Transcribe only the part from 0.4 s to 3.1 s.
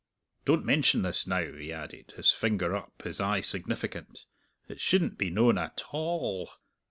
Don't mention this, now," he added, his finger up,